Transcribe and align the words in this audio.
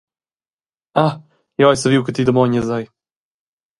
Ah, 1.03 1.13
jeu 1.59 1.67
hai 1.69 1.77
saviu 1.81 2.01
che 2.05 2.13
ti 2.15 2.25
damognies 2.27 2.67
ei. 2.77 2.85